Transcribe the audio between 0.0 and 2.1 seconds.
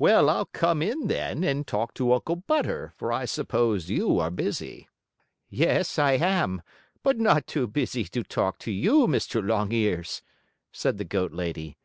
"Well, I'll come in then, and talk